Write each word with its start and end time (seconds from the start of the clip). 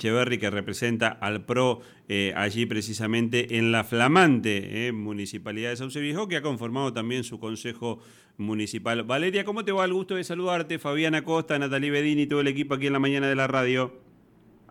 Cheverry, 0.00 0.38
que 0.38 0.50
representa 0.50 1.08
al 1.08 1.44
PRO 1.44 1.82
eh, 2.08 2.32
allí 2.34 2.66
precisamente 2.66 3.58
en 3.58 3.70
la 3.70 3.84
flamante 3.84 4.88
eh, 4.88 4.92
Municipalidad 4.92 5.70
de 5.70 5.76
Sauce 5.76 6.00
Viejo, 6.00 6.26
que 6.26 6.36
ha 6.36 6.42
conformado 6.42 6.92
también 6.92 7.22
su 7.22 7.38
Consejo 7.38 8.00
Municipal. 8.38 9.04
Valeria, 9.04 9.44
¿cómo 9.44 9.64
te 9.64 9.72
va? 9.72 9.84
El 9.84 9.92
gusto 9.92 10.16
de 10.16 10.24
saludarte. 10.24 10.78
Fabiana 10.78 11.22
Costa, 11.22 11.58
Natalie 11.58 11.90
Bedini 11.90 12.22
y 12.22 12.26
todo 12.26 12.40
el 12.40 12.48
equipo 12.48 12.74
aquí 12.74 12.86
en 12.86 12.94
la 12.94 12.98
mañana 12.98 13.28
de 13.28 13.36
la 13.36 13.46
radio. 13.46 13.92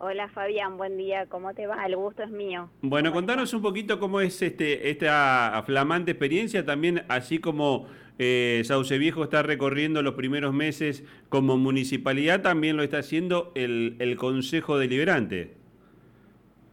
Hola 0.01 0.29
Fabián, 0.29 0.77
buen 0.77 0.97
día, 0.97 1.25
¿cómo 1.27 1.53
te 1.53 1.67
va? 1.67 1.85
El 1.85 1.97
gusto 1.97 2.23
es 2.23 2.31
mío. 2.31 2.69
Bueno, 2.81 3.11
contanos 3.11 3.53
un 3.53 3.61
poquito 3.61 3.99
cómo 3.99 4.21
es 4.21 4.41
este 4.41 4.89
esta 4.89 5.61
flamante 5.65 6.11
experiencia, 6.11 6.65
también 6.65 7.03
así 7.09 7.39
como 7.39 7.85
eh, 8.19 8.61
Sauce 8.65 8.97
Viejo 8.97 9.23
está 9.23 9.41
recorriendo 9.41 10.03
los 10.03 10.13
primeros 10.13 10.53
meses 10.53 11.03
como 11.29 11.57
municipalidad, 11.57 12.41
también 12.41 12.77
lo 12.77 12.83
está 12.83 12.99
haciendo 12.99 13.51
el, 13.55 13.95
el 13.99 14.15
Consejo 14.17 14.77
Deliberante. 14.77 15.57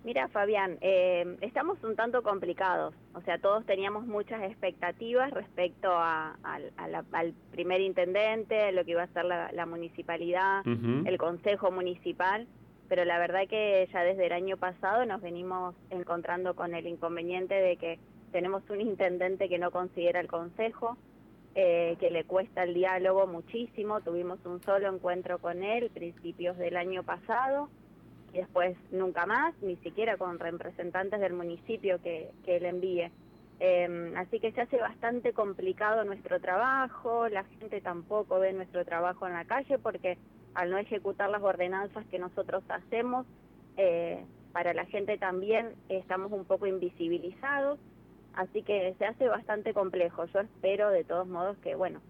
Mira 0.04 0.28
Fabián, 0.28 0.78
eh, 0.82 1.36
estamos 1.40 1.82
un 1.82 1.96
tanto 1.96 2.22
complicados, 2.22 2.94
o 3.14 3.22
sea, 3.22 3.38
todos 3.38 3.64
teníamos 3.66 4.06
muchas 4.06 4.42
expectativas 4.42 5.32
respecto 5.32 5.88
a, 5.90 6.36
al 6.44 7.34
primer 7.50 7.80
intendente, 7.80 8.70
lo 8.70 8.84
que 8.84 8.92
iba 8.92 9.02
a 9.02 9.08
ser 9.08 9.24
la, 9.24 9.66
municipalidad, 9.66 10.62
el 10.66 11.18
Consejo 11.18 11.70
Municipal 11.72 12.46
pero 12.88 13.04
la 13.04 13.18
verdad 13.18 13.48
que 13.48 13.88
ya 13.92 14.02
desde 14.02 14.26
el 14.26 14.32
año 14.32 14.56
pasado 14.56 15.04
nos 15.06 15.20
venimos 15.20 15.74
encontrando 15.90 16.54
con 16.54 16.74
el 16.74 16.86
inconveniente 16.86 17.54
de 17.54 17.76
que 17.76 17.98
tenemos 18.32 18.62
un 18.70 18.80
intendente 18.80 19.48
que 19.48 19.58
no 19.58 19.70
considera 19.70 20.20
el 20.20 20.28
consejo, 20.28 20.96
eh, 21.58 21.96
que 21.98 22.10
le 22.10 22.24
cuesta 22.24 22.64
el 22.64 22.74
diálogo 22.74 23.26
muchísimo, 23.26 24.02
tuvimos 24.02 24.44
un 24.44 24.62
solo 24.62 24.92
encuentro 24.92 25.38
con 25.38 25.62
él 25.62 25.88
principios 25.88 26.58
del 26.58 26.76
año 26.76 27.02
pasado 27.02 27.70
y 28.34 28.36
después 28.36 28.76
nunca 28.90 29.24
más, 29.24 29.54
ni 29.62 29.76
siquiera 29.76 30.18
con 30.18 30.38
representantes 30.38 31.18
del 31.18 31.32
municipio 31.32 31.98
que, 32.02 32.30
que 32.44 32.56
él 32.56 32.66
envíe. 32.66 33.10
Em, 33.58 34.14
así 34.18 34.38
que 34.38 34.52
se 34.52 34.60
hace 34.60 34.76
bastante 34.76 35.32
complicado 35.32 36.04
nuestro 36.04 36.42
trabajo, 36.42 37.26
la 37.30 37.44
gente 37.44 37.80
tampoco 37.80 38.38
ve 38.38 38.52
nuestro 38.52 38.84
trabajo 38.84 39.26
en 39.26 39.32
la 39.32 39.46
calle 39.46 39.78
porque 39.78 40.18
al 40.52 40.68
no 40.70 40.76
ejecutar 40.76 41.30
las 41.30 41.42
ordenanzas 41.42 42.04
que 42.08 42.18
nosotros 42.18 42.64
hacemos, 42.68 43.26
eh, 43.78 44.22
para 44.52 44.74
la 44.74 44.84
gente 44.84 45.16
también 45.16 45.72
estamos 45.88 46.32
un 46.32 46.44
poco 46.44 46.66
invisibilizados, 46.66 47.78
así 48.36 48.62
que 48.62 48.94
se 48.98 49.06
hace 49.06 49.28
bastante 49.28 49.74
complejo. 49.74 50.26
Yo 50.26 50.40
espero 50.40 50.90
de 50.90 51.04
todos 51.04 51.26
modos 51.26 51.56
que, 51.58 51.74
bueno, 51.74 52.00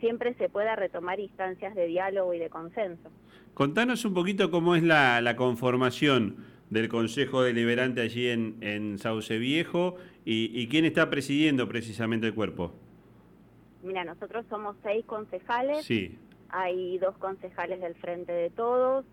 siempre 0.00 0.34
se 0.34 0.48
pueda 0.48 0.76
retomar 0.76 1.20
instancias 1.20 1.74
de 1.74 1.86
diálogo 1.86 2.34
y 2.34 2.38
de 2.38 2.50
consenso. 2.50 3.10
Contanos 3.54 4.04
un 4.04 4.14
poquito 4.14 4.50
cómo 4.50 4.74
es 4.74 4.82
la, 4.82 5.34
conformación 5.36 6.36
del 6.70 6.88
Consejo 6.88 7.42
Deliberante 7.42 8.00
allí 8.00 8.28
en, 8.28 8.56
en 8.60 8.98
Sauce 8.98 9.38
Viejo 9.38 9.96
y, 10.24 10.50
y 10.58 10.68
quién 10.68 10.84
está 10.84 11.08
presidiendo 11.08 11.68
precisamente 11.68 12.26
el 12.26 12.34
cuerpo. 12.34 12.72
Mira, 13.82 14.04
nosotros 14.04 14.44
somos 14.48 14.76
seis 14.82 15.04
concejales. 15.04 15.84
Sí 15.84 16.18
hay 16.54 16.98
dos 16.98 17.16
concejales 17.18 17.80
del 17.80 17.96
Frente 17.96 18.32
de 18.32 18.48
Todos, 18.50 19.04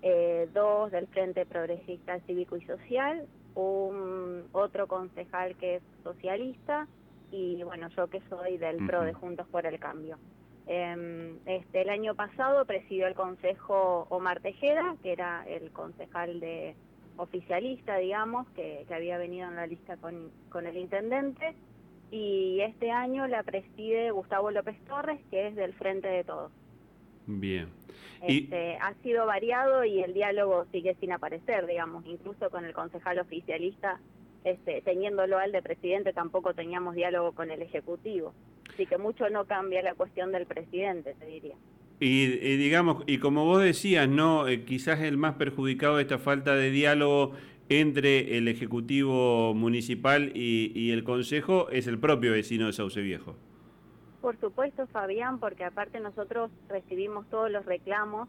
eh, 0.00 0.48
dos 0.54 0.90
del 0.90 1.06
Frente 1.08 1.44
Progresista 1.44 2.18
Cívico 2.20 2.56
y 2.56 2.64
Social, 2.64 3.26
un 3.58 4.44
otro 4.52 4.86
concejal 4.86 5.56
que 5.56 5.76
es 5.76 5.82
socialista 6.02 6.86
y 7.30 7.62
bueno, 7.64 7.88
yo 7.88 8.08
que 8.08 8.22
soy 8.28 8.56
del 8.56 8.86
PRO 8.86 9.02
de 9.02 9.12
Juntos 9.12 9.46
por 9.48 9.66
el 9.66 9.78
Cambio. 9.78 10.18
Em, 10.66 11.38
este, 11.46 11.82
el 11.82 11.88
año 11.88 12.14
pasado 12.14 12.64
presidió 12.64 13.06
el 13.06 13.14
Consejo 13.14 14.06
Omar 14.10 14.40
Tejeda, 14.40 14.96
que 15.02 15.12
era 15.12 15.44
el 15.46 15.70
concejal 15.72 16.40
de 16.40 16.76
oficialista, 17.16 17.96
digamos, 17.96 18.46
que, 18.50 18.84
que 18.86 18.94
había 18.94 19.18
venido 19.18 19.48
en 19.48 19.56
la 19.56 19.66
lista 19.66 19.96
con, 19.96 20.30
con 20.50 20.66
el 20.66 20.76
intendente, 20.76 21.54
y 22.10 22.60
este 22.60 22.90
año 22.90 23.26
la 23.26 23.42
preside 23.42 24.10
Gustavo 24.10 24.50
López 24.50 24.78
Torres, 24.84 25.20
que 25.30 25.48
es 25.48 25.56
del 25.56 25.74
Frente 25.74 26.08
de 26.08 26.24
Todos. 26.24 26.52
Bien. 27.28 27.68
Este, 28.26 28.76
ha 28.80 28.94
sido 29.02 29.26
variado 29.26 29.84
y 29.84 30.00
el 30.00 30.14
diálogo 30.14 30.66
sigue 30.72 30.96
sin 30.98 31.12
aparecer, 31.12 31.66
digamos, 31.66 32.04
incluso 32.06 32.50
con 32.50 32.64
el 32.64 32.72
concejal 32.72 33.18
oficialista, 33.18 34.00
este, 34.44 34.80
teniéndolo 34.80 35.38
al 35.38 35.52
de 35.52 35.62
presidente, 35.62 36.12
tampoco 36.12 36.54
teníamos 36.54 36.94
diálogo 36.94 37.32
con 37.32 37.50
el 37.50 37.60
Ejecutivo. 37.60 38.32
Así 38.72 38.86
que 38.86 38.96
mucho 38.96 39.28
no 39.28 39.44
cambia 39.44 39.82
la 39.82 39.94
cuestión 39.94 40.32
del 40.32 40.46
presidente, 40.46 41.14
te 41.18 41.26
diría. 41.26 41.54
Y, 42.00 42.26
digamos, 42.56 43.04
y 43.06 43.18
como 43.18 43.44
vos 43.44 43.62
decías, 43.62 44.08
no, 44.08 44.48
eh, 44.48 44.64
quizás 44.64 45.00
el 45.00 45.16
más 45.16 45.34
perjudicado 45.34 45.96
de 45.96 46.02
esta 46.02 46.18
falta 46.18 46.54
de 46.54 46.70
diálogo 46.70 47.32
entre 47.68 48.38
el 48.38 48.48
Ejecutivo 48.48 49.52
Municipal 49.52 50.32
y, 50.34 50.72
y 50.74 50.92
el 50.92 51.04
Consejo 51.04 51.68
es 51.70 51.86
el 51.86 51.98
propio 51.98 52.32
vecino 52.32 52.66
de 52.66 52.72
Sauce 52.72 53.00
Viejo. 53.02 53.36
Por 54.20 54.38
supuesto, 54.40 54.86
Fabián, 54.88 55.38
porque 55.38 55.64
aparte 55.64 56.00
nosotros 56.00 56.50
recibimos 56.68 57.26
todos 57.30 57.50
los 57.50 57.64
reclamos 57.64 58.28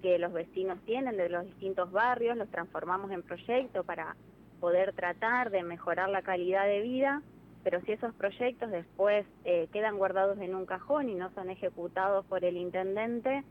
que 0.00 0.18
los 0.18 0.32
vecinos 0.32 0.78
tienen 0.84 1.16
de 1.16 1.28
los 1.28 1.44
distintos 1.44 1.90
barrios, 1.90 2.36
los 2.36 2.48
transformamos 2.50 3.10
en 3.10 3.22
proyectos 3.22 3.84
para 3.84 4.16
poder 4.60 4.92
tratar 4.92 5.50
de 5.50 5.62
mejorar 5.62 6.08
la 6.08 6.22
calidad 6.22 6.66
de 6.66 6.82
vida, 6.82 7.22
pero 7.64 7.80
si 7.80 7.92
esos 7.92 8.14
proyectos 8.14 8.70
después 8.70 9.26
eh, 9.44 9.68
quedan 9.72 9.96
guardados 9.96 10.38
en 10.38 10.54
un 10.54 10.66
cajón 10.66 11.08
y 11.08 11.14
no 11.14 11.30
son 11.32 11.50
ejecutados 11.50 12.24
por 12.26 12.44
el 12.44 12.56
intendente, 12.56 13.42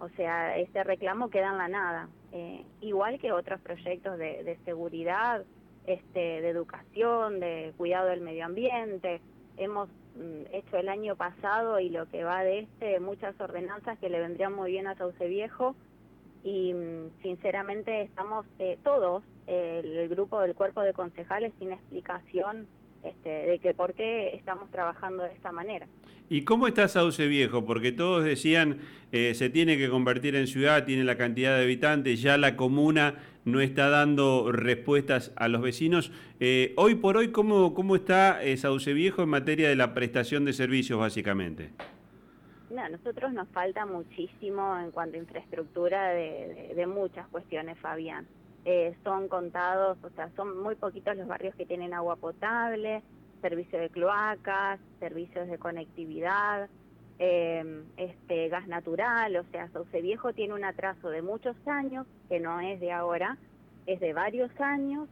o 0.00 0.08
sea, 0.16 0.56
ese 0.56 0.82
reclamo 0.82 1.28
queda 1.28 1.50
en 1.50 1.58
la 1.58 1.68
nada. 1.68 2.08
Eh, 2.32 2.64
igual 2.80 3.20
que 3.20 3.32
otros 3.32 3.60
proyectos 3.60 4.18
de, 4.18 4.42
de 4.42 4.56
seguridad, 4.64 5.44
este, 5.86 6.40
de 6.40 6.48
educación, 6.48 7.38
de 7.38 7.74
cuidado 7.76 8.08
del 8.08 8.22
medio 8.22 8.46
ambiente, 8.46 9.20
hemos 9.58 9.90
hecho 10.52 10.76
el 10.76 10.88
año 10.88 11.16
pasado 11.16 11.80
y 11.80 11.88
lo 11.88 12.06
que 12.06 12.24
va 12.24 12.42
de 12.42 12.60
este, 12.60 13.00
muchas 13.00 13.38
ordenanzas 13.40 13.98
que 13.98 14.10
le 14.10 14.20
vendrían 14.20 14.54
muy 14.54 14.70
bien 14.70 14.86
a 14.86 14.94
Sauce 14.96 15.26
Viejo. 15.28 15.74
Y 16.42 16.72
mm, 16.72 17.22
sinceramente 17.22 18.02
estamos 18.02 18.46
eh, 18.58 18.78
todos, 18.82 19.22
el, 19.46 20.08
grupo 20.08 20.40
del 20.40 20.54
cuerpo 20.54 20.82
de 20.82 20.92
concejales, 20.92 21.52
sin 21.58 21.72
explicación 21.72 22.66
este, 23.02 23.28
de 23.28 23.58
que 23.58 23.74
por 23.74 23.94
qué 23.94 24.34
estamos 24.34 24.70
trabajando 24.70 25.22
de 25.22 25.32
esta 25.32 25.52
manera. 25.52 25.86
¿Y 26.28 26.44
cómo 26.44 26.68
está 26.68 26.86
Sauce 26.88 27.26
Viejo? 27.26 27.64
Porque 27.64 27.92
todos 27.92 28.24
decían 28.24 28.78
eh, 29.12 29.34
se 29.34 29.50
tiene 29.50 29.76
que 29.76 29.88
convertir 29.88 30.36
en 30.36 30.46
ciudad, 30.46 30.84
tiene 30.84 31.02
la 31.04 31.16
cantidad 31.16 31.56
de 31.56 31.64
habitantes, 31.64 32.22
ya 32.22 32.38
la 32.38 32.56
comuna 32.56 33.16
no 33.44 33.60
está 33.60 33.88
dando 33.88 34.52
respuestas 34.52 35.32
a 35.36 35.48
los 35.48 35.62
vecinos. 35.62 36.12
Eh, 36.38 36.74
hoy 36.76 36.94
por 36.94 37.16
hoy, 37.16 37.32
¿cómo, 37.32 37.74
cómo 37.74 37.96
está 37.96 38.42
eh, 38.42 38.56
Sauce 38.56 38.92
Viejo 38.92 39.22
en 39.22 39.30
materia 39.30 39.68
de 39.68 39.76
la 39.76 39.94
prestación 39.94 40.44
de 40.44 40.52
servicios 40.52 41.00
básicamente? 41.00 41.70
No, 42.70 42.82
a 42.82 42.88
nosotros 42.88 43.32
nos 43.32 43.48
falta 43.48 43.84
muchísimo 43.84 44.78
en 44.78 44.92
cuanto 44.92 45.16
a 45.16 45.18
infraestructura 45.18 46.10
de, 46.10 46.86
muchas 46.86 47.26
cuestiones, 47.28 47.76
Fabián. 47.78 48.28
Son 49.04 49.28
contados, 49.28 49.98
o 50.02 50.10
sea, 50.10 50.30
son 50.36 50.62
muy 50.62 50.74
poquitos 50.74 51.16
los 51.16 51.26
barrios 51.26 51.54
que 51.54 51.66
tienen 51.66 51.94
agua 51.94 52.16
potable, 52.16 53.02
servicio 53.40 53.78
de 53.78 53.88
cloacas, 53.88 54.80
servicios 54.98 55.48
de 55.48 55.58
conectividad, 55.58 56.68
eh, 57.18 57.84
este 57.96 58.48
gas 58.48 58.66
natural, 58.66 59.36
o 59.36 59.44
sea, 59.50 59.68
Sauce 59.68 60.00
Viejo 60.00 60.32
tiene 60.32 60.54
un 60.54 60.64
atraso 60.64 61.10
de 61.10 61.22
muchos 61.22 61.56
años, 61.66 62.06
que 62.28 62.40
no 62.40 62.60
es 62.60 62.80
de 62.80 62.92
ahora, 62.92 63.36
es 63.86 64.00
de 64.00 64.12
varios 64.12 64.50
años, 64.60 65.08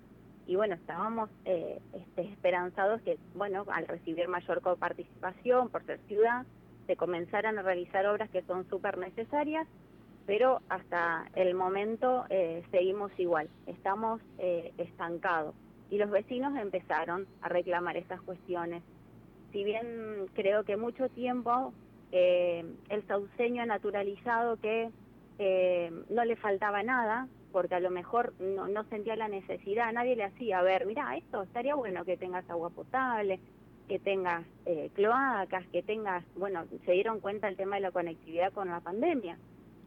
y 0.47 0.57
bueno, 0.57 0.75
estábamos 0.75 1.29
eh, 1.45 1.79
este, 1.93 2.23
esperanzados 2.23 3.03
que, 3.03 3.19
bueno, 3.35 3.67
al 3.71 3.87
recibir 3.87 4.29
mayor 4.29 4.63
coparticipación 4.63 5.69
por 5.69 5.85
ser 5.85 6.01
ciudad, 6.09 6.47
se 6.87 6.97
comenzaran 6.97 7.59
a 7.59 7.63
realizar 7.63 8.07
obras 8.07 8.31
que 8.31 8.43
son 8.43 8.67
súper 8.71 8.97
necesarias, 8.97 9.69
pero 10.29 10.61
hasta 10.69 11.27
el 11.35 11.57
momento 11.57 12.25
eh, 12.29 12.63
seguimos 12.71 13.11
igual, 13.19 13.49
estamos 13.67 14.21
estancados 14.77 15.57
y 15.91 15.99
los 15.99 16.11
vecinos 16.11 16.57
empezaron 16.57 17.27
a 17.41 17.49
reclamar 17.49 17.97
estas 17.97 18.21
cuestiones. 18.23 18.83
Si 19.53 19.65
bien 19.65 20.27
creo 20.35 20.65
que 20.65 20.77
mucho 20.77 21.09
tiempo 21.09 21.73
eh, 22.13 22.65
el 22.89 23.07
sauceño 23.07 23.63
ha 23.63 23.67
naturalizado 23.67 24.57
que 24.59 24.91
eh, 25.39 25.93
no 26.11 26.25
le 26.25 26.37
faltaba 26.37 26.83
nada, 26.83 27.29
porque 27.53 27.75
a 27.75 27.81
lo 27.81 27.91
mejor 27.91 28.35
no, 28.41 28.69
no, 28.69 28.85
sentía 28.85 29.17
la 29.17 29.29
necesidad, 29.29 29.93
nadie 29.93 30.17
le 30.17 30.25
hacía, 30.25 30.59
a 30.59 30.63
ver, 30.63 30.87
mira, 30.87 31.17
esto 31.17 31.43
estaría 31.43 31.75
bueno 31.75 32.05
que 32.05 32.17
tengas 32.17 32.49
agua 32.51 32.71
potable, 32.71 33.41
que 33.89 33.99
tengas 33.99 34.45
eh, 34.67 34.91
cloacas, 34.95 35.67
que 35.69 35.83
tengas, 35.83 36.25
bueno, 36.37 36.67
se 36.85 36.93
dieron 36.93 37.21
cuenta 37.21 37.49
el 37.49 37.57
tema 37.57 37.77
de 37.77 37.83
la 37.83 37.91
conectividad 37.91 38.53
con 38.53 38.69
la 38.69 38.81
pandemia, 38.81 39.39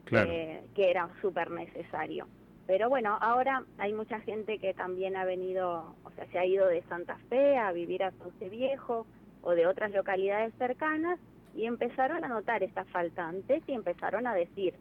que 0.05 0.89
era 0.89 1.09
súper 1.21 1.51
necesario. 1.51 2.27
Pero 2.67 2.89
bueno, 2.89 3.17
ahora 3.19 3.65
hay 3.77 3.91
mucha 3.91 4.19
gente 4.21 4.57
que 4.57 4.73
también 4.73 5.17
ha 5.17 5.25
venido, 5.25 5.95
o 6.03 6.11
sea, 6.11 6.25
se 6.27 6.39
ha 6.39 6.45
ido 6.45 6.67
de 6.67 6.83
Santa 6.83 7.17
Fe 7.29 7.57
a 7.57 7.71
vivir 7.71 8.03
a 8.03 8.11
Sauce 8.11 8.49
Viejo 8.49 9.05
o 9.41 9.51
de 9.51 9.67
otras 9.67 9.91
localidades 9.91 10.53
cercanas 10.57 11.19
y 11.55 11.65
empezaron 11.65 12.23
a 12.23 12.27
notar 12.27 12.63
estas 12.63 12.87
faltantes 12.89 13.63
y 13.67 13.73
empezaron 13.73 14.27
a 14.27 14.33
decir, 14.33 14.73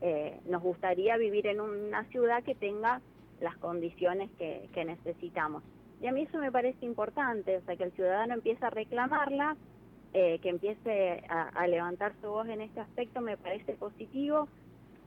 eh, 0.00 0.38
nos 0.46 0.62
gustaría 0.62 1.16
vivir 1.16 1.46
en 1.48 1.60
una 1.60 2.04
ciudad 2.04 2.42
que 2.44 2.54
tenga 2.54 3.00
las 3.40 3.56
condiciones 3.58 4.30
que, 4.38 4.84
necesitamos. 4.84 5.62
Y 6.00 6.06
a 6.06 6.12
mí 6.12 6.22
eso 6.22 6.38
me 6.38 6.52
parece 6.52 6.86
importante, 6.86 7.56
o 7.56 7.60
sea, 7.62 7.76
que 7.76 7.84
el 7.84 7.92
ciudadano 7.92 8.34
empiece 8.34 8.64
a 8.64 8.70
reclamarla, 8.70 9.56
eh, 10.14 10.38
que 10.40 10.48
empiece 10.48 11.22
a, 11.28 11.66
levantar 11.66 12.14
su 12.20 12.28
voz 12.28 12.48
en 12.48 12.60
este 12.60 12.80
aspecto, 12.80 13.20
me 13.20 13.36
parece 13.36 13.74
positivo 13.74 14.48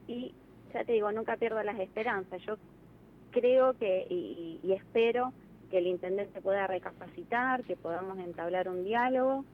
y 0.06 0.34
ya 0.72 0.84
te 0.84 0.92
digo, 0.92 1.10
nunca 1.12 1.36
pierdo 1.36 1.62
las 1.62 1.78
esperanzas. 1.78 2.40
Yo 2.42 2.56
creo 3.30 3.74
que 3.74 4.06
y, 4.08 4.60
y 4.62 4.72
espero 4.72 5.32
que 5.70 5.78
el 5.78 5.86
intendente 5.86 6.40
pueda 6.40 6.66
recapacitar, 6.66 7.64
que 7.64 7.76
podamos 7.76 8.18
entablar 8.18 8.68
un 8.68 8.84
diálogo 8.84 9.44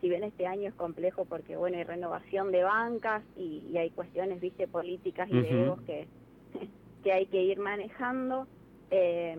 si 0.00 0.08
bien 0.08 0.24
este 0.24 0.46
año 0.46 0.68
es 0.68 0.74
complejo 0.74 1.24
porque 1.24 1.56
bueno 1.56 1.76
hay 1.76 1.84
renovación 1.84 2.52
de 2.52 2.62
bancas 2.62 3.22
y, 3.36 3.76
hay 3.76 3.90
cuestiones 3.90 4.40
viste 4.40 4.68
políticas 4.68 5.28
y 5.28 5.40
de 5.40 5.64
egos 5.64 5.80
que, 5.82 6.06
que 7.02 7.12
hay 7.12 7.26
que 7.26 7.42
ir 7.42 7.58
manejando 7.58 8.46
eh, 8.90 9.36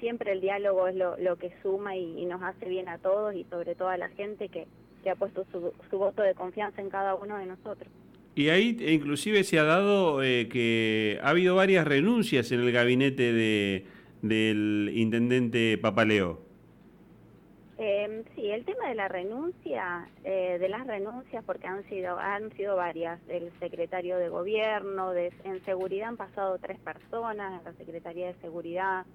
siempre 0.00 0.32
el 0.32 0.40
diálogo 0.40 0.88
es 0.88 0.94
lo, 0.94 1.16
lo 1.18 1.36
que 1.36 1.52
suma 1.62 1.96
y, 1.96 2.24
nos 2.26 2.42
hace 2.42 2.68
bien 2.68 2.88
a 2.88 2.98
todos 2.98 3.34
y 3.34 3.44
sobre 3.44 3.74
todo 3.74 3.88
a 3.88 3.96
la 3.96 4.08
gente 4.10 4.48
que, 4.48 4.66
que 5.06 5.10
ha 5.10 5.14
puesto 5.14 5.46
su, 5.52 5.72
su, 5.88 5.98
voto 5.98 6.20
de 6.20 6.34
confianza 6.34 6.82
en 6.82 6.90
cada 6.90 7.14
uno 7.14 7.38
de 7.38 7.46
nosotros. 7.46 7.88
Y 8.34 8.48
ahí 8.48 8.76
inclusive 8.80 9.44
se 9.44 9.56
ha 9.60 9.62
dado 9.62 10.20
eh, 10.24 10.48
que 10.48 11.20
ha 11.22 11.28
habido 11.28 11.54
varias 11.54 11.86
renuncias 11.86 12.50
en 12.50 12.58
el 12.58 12.72
gabinete 12.72 13.32
de 13.32 13.86
del 14.20 14.90
intendente 14.96 15.78
Papaleo. 15.78 16.40
Eh, 17.78 18.24
sí, 18.34 18.50
el 18.50 18.64
tema 18.64 18.88
de 18.88 18.96
la 18.96 19.06
renuncia, 19.06 20.08
eh, 20.24 20.56
de 20.58 20.68
las 20.68 20.84
renuncias, 20.88 21.44
porque 21.44 21.68
han 21.68 21.88
sido 21.88 22.18
han 22.18 22.50
sido 22.56 22.74
varias, 22.74 23.20
el 23.28 23.52
secretario 23.60 24.16
de 24.16 24.28
gobierno, 24.28 25.12
de, 25.12 25.32
en 25.44 25.64
seguridad 25.64 26.08
han 26.08 26.16
pasado 26.16 26.58
tres 26.58 26.80
personas, 26.80 27.62
la 27.62 27.72
secretaría 27.74 28.26
de 28.26 28.34
seguridad, 28.40 29.06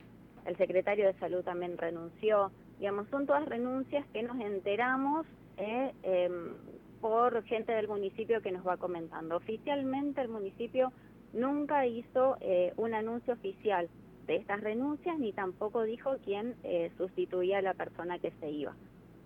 el 0.45 0.55
secretario 0.55 1.07
de 1.07 1.19
salud 1.19 1.43
también 1.43 1.77
renunció, 1.77 2.49
digamos, 2.79 3.09
son 3.09 3.25
todas 3.25 3.45
renuncias 3.45 4.05
que 4.13 4.23
nos 4.23 4.39
enteramos 4.39 5.25
eh, 5.62 5.94
em, 6.02 6.56
por 7.02 7.44
gente 7.44 7.72
del 7.72 7.88
municipio 7.88 8.42
que 8.42 8.52
nos 8.52 8.66
va 8.66 8.78
comentando. 8.78 9.38
Oficialmente 9.38 10.19
el 10.22 10.28
municipio 10.28 10.92
nunca 11.34 11.86
hizo 11.86 12.38
eh, 12.42 12.74
un 12.78 12.96
anuncio 12.96 13.34
oficial 13.34 13.88
de 14.25 14.38
estas 14.38 14.62
renuncias 14.62 15.19
ni 15.19 15.34
tampoco 15.34 15.84
dijo 15.84 16.16
quién 16.25 16.56
eh, 16.63 16.92
sustituía 16.98 17.60
a 17.60 17.62
la 17.62 17.75
persona 17.75 18.18
que 18.18 18.31
se 18.40 18.50
iba. 18.50 18.75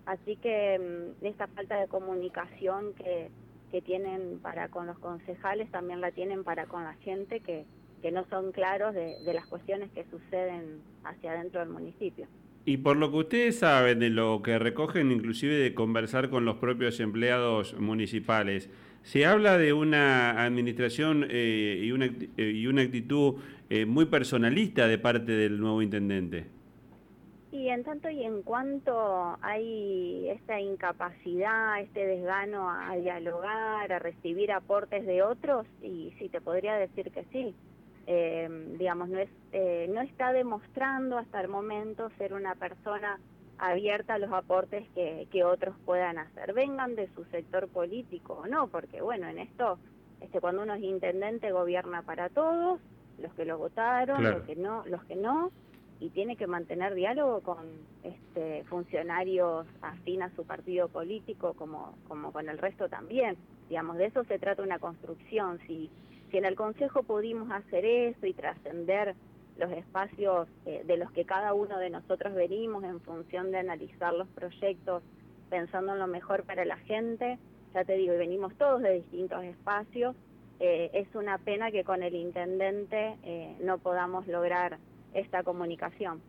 Así 0.04 0.36
que 0.36 0.78
mm, 1.20 1.24
esta 1.24 1.46
falta 1.48 1.80
de 1.80 1.88
comunicación 1.88 2.92
que, 2.94 3.30
tienen 3.84 4.38
para 4.40 4.70
con 4.70 4.86
los 4.86 4.98
concejales 5.00 5.70
también 5.70 6.00
la 6.00 6.10
tienen 6.10 6.44
para 6.44 6.64
con 6.64 6.82
la 6.82 6.94
gente 6.94 7.40
que, 7.40 7.66
que 8.00 8.10
no 8.10 8.24
son 8.30 8.50
claros 8.52 8.94
de, 8.94 9.22
de 9.22 9.34
las 9.34 9.46
cuestiones 9.46 9.90
que 9.92 10.04
suceden 10.04 10.80
hacia 11.04 11.32
adentro 11.32 11.60
del 11.60 11.68
municipio. 11.68 12.26
Y 12.68 12.78
por 12.78 12.96
lo 12.96 13.12
que 13.12 13.18
ustedes 13.18 13.60
saben, 13.60 14.00
de 14.00 14.10
lo 14.10 14.42
que 14.42 14.58
recogen 14.58 15.12
inclusive 15.12 15.54
de 15.54 15.72
conversar 15.72 16.28
con 16.30 16.44
los 16.44 16.56
propios 16.56 16.98
empleados 16.98 17.78
municipales, 17.78 18.68
se 19.04 19.24
habla 19.24 19.56
de 19.56 19.72
una 19.72 20.44
administración 20.44 21.28
eh, 21.30 21.80
y, 21.80 21.92
una, 21.92 22.06
eh, 22.06 22.50
y 22.52 22.66
una 22.66 22.82
actitud 22.82 23.36
eh, 23.70 23.86
muy 23.86 24.06
personalista 24.06 24.88
de 24.88 24.98
parte 24.98 25.30
del 25.30 25.60
nuevo 25.60 25.80
intendente. 25.80 26.46
Y 27.52 27.68
en 27.68 27.84
tanto 27.84 28.10
y 28.10 28.24
en 28.24 28.42
cuanto 28.42 29.38
hay 29.42 30.28
esta 30.30 30.60
incapacidad, 30.60 31.80
este 31.80 32.04
desgano 32.04 32.68
a 32.68 32.96
dialogar, 32.96 33.92
a 33.92 33.98
recibir 34.00 34.50
aportes 34.50 35.06
de 35.06 35.22
otros, 35.22 35.68
y 35.80 36.12
sí, 36.18 36.28
te 36.28 36.40
podría 36.40 36.74
decir 36.74 37.12
que 37.12 37.24
sí. 37.30 37.54
Digamos, 38.06 39.08
no, 39.08 39.18
es, 39.18 39.30
no 39.88 40.00
está 40.00 40.32
demostrando 40.32 41.18
hasta 41.18 41.40
el 41.40 41.48
momento 41.48 42.08
ser 42.18 42.34
una 42.34 42.54
persona 42.54 43.18
abierta 43.58 44.14
a 44.14 44.18
los 44.18 44.32
aportes 44.32 44.88
que, 44.94 45.26
que 45.30 45.44
otros 45.44 45.74
puedan 45.84 46.18
hacer, 46.18 46.52
vengan 46.52 46.94
de 46.94 47.08
su 47.14 47.24
sector 47.26 47.68
político 47.68 48.34
o 48.44 48.46
no, 48.46 48.68
porque 48.68 49.00
bueno, 49.00 49.28
en 49.28 49.38
esto, 49.38 49.78
este, 50.20 50.40
cuando 50.40 50.62
uno 50.62 50.74
es 50.74 50.82
intendente 50.82 51.50
gobierna 51.52 52.02
para 52.02 52.28
todos, 52.28 52.80
los 53.18 53.32
que 53.34 53.44
lo 53.44 53.58
votaron, 53.58 54.22
los 54.22 54.42
que 54.42 54.56
no, 54.56 54.84
los 54.86 55.02
que 55.04 55.16
no, 55.16 55.50
y 56.00 56.10
tiene 56.10 56.36
que 56.36 56.46
mantener 56.46 56.94
diálogo 56.94 57.40
con 57.40 57.66
este, 58.02 58.64
funcionarios 58.64 59.66
afín 59.80 60.22
a 60.22 60.30
su 60.36 60.44
partido 60.44 60.88
político 60.88 61.54
como, 61.54 61.94
como 62.06 62.32
con 62.32 62.48
el 62.50 62.58
resto 62.58 62.88
también. 62.88 63.36
Digamos, 63.70 63.96
de 63.96 64.06
eso 64.06 64.22
se 64.24 64.38
trata 64.38 64.62
una 64.62 64.78
construcción. 64.78 65.58
Si, 65.66 65.90
si 66.30 66.38
en 66.38 66.44
el 66.44 66.56
Consejo 66.56 67.02
pudimos 67.02 67.50
hacer 67.50 67.84
eso 67.84 68.26
y 68.26 68.34
trascender 68.34 69.14
los 69.58 69.70
espacios 69.72 70.48
eh, 70.66 70.82
de 70.84 70.96
los 70.96 71.10
que 71.12 71.24
cada 71.24 71.54
uno 71.54 71.78
de 71.78 71.90
nosotros 71.90 72.34
venimos 72.34 72.84
en 72.84 73.00
función 73.00 73.50
de 73.50 73.58
analizar 73.58 74.12
los 74.12 74.28
proyectos 74.28 75.02
pensando 75.48 75.92
en 75.92 75.98
lo 75.98 76.06
mejor 76.06 76.44
para 76.44 76.64
la 76.64 76.76
gente. 76.78 77.38
Ya 77.74 77.84
te 77.84 77.94
digo, 77.94 78.14
y 78.14 78.18
venimos 78.18 78.54
todos 78.56 78.82
de 78.82 78.94
distintos 78.94 79.42
espacios. 79.44 80.14
Eh, 80.60 80.90
es 80.94 81.14
una 81.14 81.38
pena 81.38 81.70
que 81.70 81.84
con 81.84 82.02
el 82.02 82.14
intendente 82.14 83.16
eh, 83.22 83.56
no 83.60 83.78
podamos 83.78 84.26
lograr 84.26 84.78
esta 85.14 85.42
comunicación. 85.42 86.20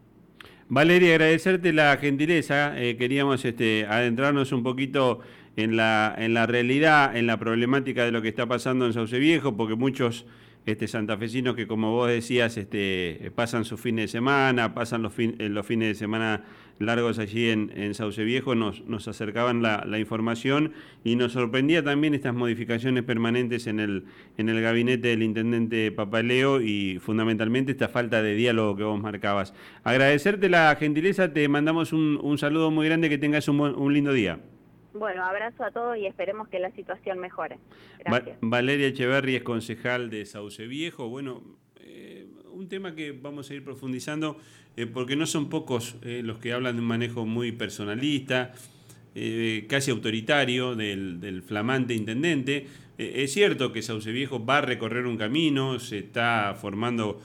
Valeria, 0.70 1.12
agradecerte 1.12 1.72
la 1.74 1.98
gentileza. 1.98 2.76
queríamos 2.98 3.46
este, 3.46 3.86
adentrarnos 3.88 4.52
un 4.52 4.64
poquito 4.64 5.22
en 5.58 5.76
la, 5.76 6.46
realidad, 6.48 7.18
en 7.18 7.26
la 7.26 7.38
problemática 7.38 8.06
de 8.06 8.12
lo 8.12 8.22
que 8.22 8.30
está 8.30 8.46
pasando 8.46 8.86
en 8.86 8.94
Sauce 8.94 9.18
Viejo, 9.18 9.58
porque 9.58 9.76
muchos 9.76 10.26
este, 10.68 10.88
santafesinos 10.88 11.56
que, 11.56 11.66
como 11.66 11.92
vos 11.92 12.10
decías, 12.10 12.58
este, 12.58 13.32
pasan 13.34 13.66
sus 13.66 13.82
fines 13.82 14.04
de 14.04 14.08
semana, 14.10 14.74
pasan 14.74 15.02
los, 15.02 15.14
eh, 15.18 15.36
los 15.50 15.66
fines 15.66 15.88
de 15.90 15.96
semana 15.96 16.44
largos 16.80 17.20
allí 17.20 17.50
en, 17.50 17.72
en 17.76 17.94
Sauce 17.94 18.24
Viejo, 18.24 18.56
nos, 18.56 18.86
nos 18.86 19.08
acercaban 19.08 19.62
la, 19.62 19.98
información 19.98 20.74
y 21.04 21.16
nos 21.16 21.34
sorprendía 21.34 21.84
también 21.84 22.14
estas 22.14 22.34
modificaciones 22.34 23.04
permanentes 23.04 23.68
en 23.68 23.80
el, 23.80 24.06
en 24.38 24.50
el 24.50 24.62
gabinete 24.62 25.10
del 25.10 25.24
intendente 25.24 25.92
Papaleo 25.92 26.62
y 26.62 27.00
fundamentalmente 27.00 27.72
esta 27.72 27.88
falta 27.88 28.22
de 28.22 28.36
diálogo 28.36 28.76
que 28.76 28.84
vos 28.84 29.00
marcabas. 29.00 29.54
Agradecerte 29.84 30.50
la 30.50 30.76
gentileza, 30.76 31.34
te 31.34 31.48
mandamos 31.48 31.94
un, 31.94 32.20
un 32.22 32.38
saludo 32.38 32.72
muy 32.72 32.88
grande, 32.88 33.10
que 33.10 33.18
tengas 33.18 33.48
un, 33.48 33.60
un 33.60 33.94
lindo 33.94 34.14
día. 34.14 34.40
Bueno, 34.94 35.24
abrazo 35.24 35.64
a 35.64 35.72
todos 35.72 35.98
y 35.98 36.08
esperemos 36.08 36.48
que 36.48 36.60
la 36.60 36.72
situación 36.72 37.20
mejore. 37.20 37.60
Gracias. 38.00 38.38
Valeria 38.42 38.88
Echeverri 38.88 39.36
es 39.36 39.44
concejal 39.44 40.10
de 40.10 40.26
Sauce 40.26 40.66
Viejo. 40.66 41.08
Bueno, 41.08 41.44
un 42.58 42.68
tema 42.68 42.96
que 42.96 43.12
vamos 43.12 43.52
a 43.52 43.54
ir 43.54 43.64
profundizando 43.64 44.40
eh, 44.76 44.88
porque 44.88 45.16
no 45.16 45.28
son 45.28 45.48
pocos 45.48 45.96
eh, 46.02 46.22
los 46.24 46.40
que 46.40 46.54
hablan 46.54 46.76
de 46.76 46.82
un 46.82 46.88
manejo 46.88 47.26
muy 47.26 47.52
personalista, 47.52 48.54
casi 49.68 49.90
autoritario 49.90 50.76
del, 50.76 51.42
flamante 51.44 51.96
intendente. 51.96 52.68
es 53.00 53.34
cierto 53.34 53.74
que 53.74 53.82
Sauce 53.82 54.12
Viejo 54.12 54.46
va 54.46 54.60
a 54.60 54.62
recorrer 54.62 55.08
un 55.08 55.18
camino, 55.18 55.80
se 55.80 55.98
está 55.98 56.56
formando 56.62 57.20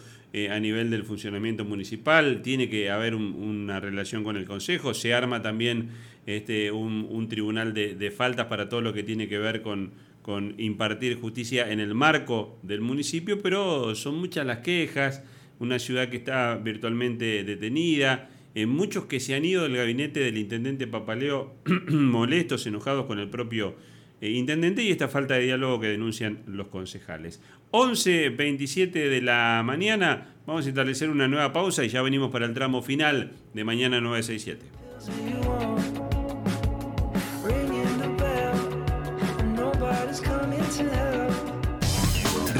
a 0.50 0.58
nivel 0.58 0.88
del 0.88 1.04
funcionamiento 1.04 1.66
municipal, 1.66 2.40
tiene 2.40 2.70
que 2.70 2.90
haber 2.90 3.14
una 3.14 3.78
relación 3.78 4.24
con 4.24 4.38
el 4.38 4.46
Consejo, 4.46 4.94
se 4.94 5.12
arma 5.12 5.42
también 5.42 5.90
este, 6.24 6.72
un, 6.72 7.28
tribunal 7.28 7.74
de, 7.74 8.10
faltas 8.10 8.46
para 8.46 8.70
todo 8.70 8.80
lo 8.80 8.94
que 8.94 9.02
tiene 9.02 9.28
que 9.28 9.38
ver 9.38 9.60
con, 9.60 9.90
con 10.22 10.54
impartir 10.58 11.20
justicia 11.20 11.70
en 11.70 11.80
el 11.80 11.94
marco 11.94 12.58
del 12.62 12.80
municipio, 12.80 13.42
pero 13.42 13.94
son 13.94 14.16
muchas 14.16 14.46
las 14.46 14.58
quejas, 14.58 15.22
una 15.58 15.78
ciudad 15.78 16.08
que 16.08 16.16
está 16.16 16.56
virtualmente 16.56 17.44
detenida, 17.44 18.30
eh, 18.54 18.66
muchos 18.66 19.06
que 19.06 19.20
se 19.20 19.34
han 19.34 19.44
ido 19.44 19.62
del 19.62 19.76
gabinete 19.76 20.20
del 20.20 20.38
intendente 20.38 20.86
Papaleo 20.86 21.54
molestos, 21.88 22.66
enojados 22.66 23.06
con 23.06 23.18
el 23.18 23.28
propio 23.28 23.74
eh, 24.20 24.30
intendente 24.30 24.82
y 24.82 24.90
esta 24.90 25.08
falta 25.08 25.34
de 25.34 25.44
diálogo 25.44 25.80
que 25.80 25.88
denuncian 25.88 26.42
los 26.46 26.68
concejales. 26.68 27.40
11.27 27.72 28.92
de 28.92 29.22
la 29.22 29.62
mañana, 29.64 30.34
vamos 30.46 30.66
a 30.66 30.68
establecer 30.68 31.10
una 31.10 31.26
nueva 31.26 31.52
pausa 31.52 31.84
y 31.84 31.88
ya 31.88 32.02
venimos 32.02 32.30
para 32.30 32.46
el 32.46 32.54
tramo 32.54 32.82
final 32.82 33.32
de 33.54 33.64
mañana 33.64 34.00
967. 34.00 35.61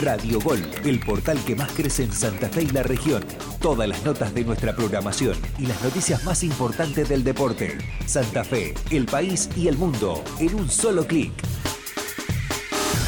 Radio 0.03 0.41
Gol, 0.41 0.61
el 0.85 0.99
portal 0.99 1.39
que 1.47 1.55
más 1.55 1.71
crece 1.71 2.03
en 2.03 2.13
Santa 2.13 2.49
Fe 2.49 2.63
y 2.65 2.67
la 2.67 2.83
región. 2.83 3.25
Todas 3.61 3.89
las 3.89 4.05
notas 4.05 4.35
de 4.35 4.45
nuestra 4.45 4.75
programación 4.75 5.37
y 5.59 5.67
las 5.67 5.81
noticias 5.81 6.25
más 6.25 6.43
importantes 6.43 7.09
del 7.09 7.23
deporte. 7.23 7.79
Santa 8.05 8.43
Fe, 8.43 8.75
el 8.91 9.07
país 9.07 9.49
y 9.57 9.69
el 9.69 9.79
mundo 9.79 10.25
en 10.41 10.57
un 10.57 10.69
solo 10.69 11.07
clic. 11.07 11.33